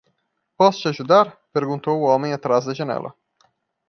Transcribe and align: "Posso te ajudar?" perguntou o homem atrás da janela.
"Posso 0.59 0.81
te 0.83 0.87
ajudar?" 0.91 1.27
perguntou 1.53 1.95
o 1.99 2.05
homem 2.09 2.33
atrás 2.33 2.63
da 2.65 2.73
janela. 2.79 3.11